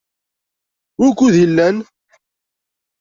[1.01, 1.77] Wukud llan?